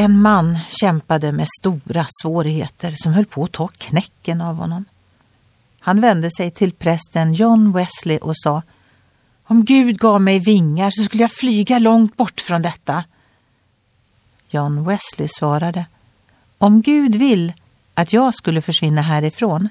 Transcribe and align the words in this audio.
En 0.00 0.22
man 0.22 0.58
kämpade 0.68 1.32
med 1.32 1.46
stora 1.60 2.06
svårigheter 2.22 2.94
som 2.96 3.12
höll 3.12 3.26
på 3.26 3.44
att 3.44 3.52
ta 3.52 3.68
knäcken 3.68 4.40
av 4.40 4.56
honom. 4.56 4.84
Han 5.80 6.00
vände 6.00 6.30
sig 6.30 6.50
till 6.50 6.72
prästen 6.72 7.34
John 7.34 7.72
Wesley 7.72 8.18
och 8.18 8.32
sa 8.36 8.62
Om 9.44 9.64
Gud 9.64 9.98
gav 9.98 10.20
mig 10.20 10.38
vingar 10.38 10.90
så 10.90 11.02
skulle 11.02 11.22
jag 11.22 11.32
flyga 11.32 11.78
långt 11.78 12.16
bort 12.16 12.40
från 12.40 12.62
detta. 12.62 13.04
John 14.50 14.84
Wesley 14.84 15.28
svarade 15.38 15.86
Om 16.58 16.82
Gud 16.82 17.16
vill 17.16 17.52
att 17.94 18.12
jag 18.12 18.34
skulle 18.34 18.62
försvinna 18.62 19.02
härifrån 19.02 19.68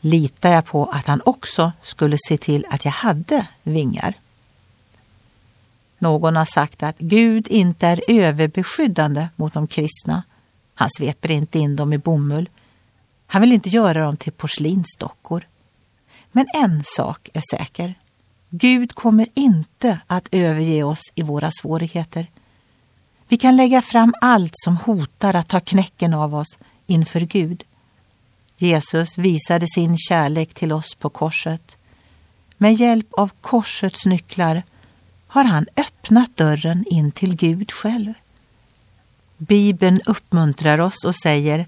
litar 0.00 0.50
jag 0.50 0.66
på 0.66 0.86
att 0.86 1.06
han 1.06 1.22
också 1.24 1.72
skulle 1.82 2.16
se 2.28 2.36
till 2.36 2.66
att 2.70 2.84
jag 2.84 2.92
hade 2.92 3.46
vingar. 3.62 4.14
Någon 6.02 6.36
har 6.36 6.44
sagt 6.44 6.82
att 6.82 6.98
Gud 6.98 7.48
inte 7.48 7.86
är 7.86 8.00
överbeskyddande 8.08 9.28
mot 9.36 9.54
de 9.54 9.66
kristna. 9.66 10.22
Han 10.74 10.88
sveper 10.98 11.30
inte 11.30 11.58
in 11.58 11.76
dem 11.76 11.92
i 11.92 11.98
bomull. 11.98 12.48
Han 13.26 13.40
vill 13.42 13.52
inte 13.52 13.68
göra 13.68 14.04
dem 14.04 14.16
till 14.16 14.32
porslinsdockor. 14.32 15.46
Men 16.32 16.46
en 16.54 16.82
sak 16.84 17.28
är 17.32 17.42
säker. 17.56 17.94
Gud 18.50 18.94
kommer 18.94 19.28
inte 19.34 20.00
att 20.06 20.28
överge 20.32 20.82
oss 20.82 21.00
i 21.14 21.22
våra 21.22 21.50
svårigheter. 21.50 22.26
Vi 23.28 23.36
kan 23.36 23.56
lägga 23.56 23.82
fram 23.82 24.14
allt 24.20 24.52
som 24.54 24.76
hotar 24.76 25.34
att 25.34 25.48
ta 25.48 25.60
knäcken 25.60 26.14
av 26.14 26.34
oss 26.34 26.58
inför 26.86 27.20
Gud. 27.20 27.64
Jesus 28.56 29.18
visade 29.18 29.66
sin 29.74 29.96
kärlek 29.96 30.54
till 30.54 30.72
oss 30.72 30.94
på 30.94 31.10
korset. 31.10 31.76
Med 32.56 32.74
hjälp 32.74 33.12
av 33.12 33.30
korsets 33.40 34.06
nycklar 34.06 34.62
har 35.32 35.44
han 35.44 35.66
öppnat 35.76 36.36
dörren 36.36 36.84
in 36.90 37.12
till 37.12 37.36
Gud 37.36 37.72
själv. 37.72 38.12
Bibeln 39.36 40.00
uppmuntrar 40.06 40.78
oss 40.78 41.04
och 41.04 41.14
säger 41.14 41.66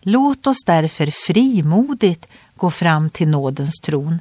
Låt 0.00 0.46
oss 0.46 0.64
därför 0.66 1.12
frimodigt 1.26 2.26
gå 2.56 2.70
fram 2.70 3.10
till 3.10 3.28
nådens 3.28 3.80
tron 3.82 4.18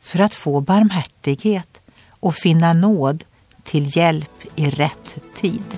för 0.00 0.18
att 0.18 0.34
få 0.34 0.60
barmhärtighet 0.60 1.80
och 2.10 2.34
finna 2.34 2.72
nåd 2.72 3.24
till 3.64 3.96
hjälp 3.96 4.44
i 4.56 4.70
rätt 4.70 5.18
tid. 5.40 5.77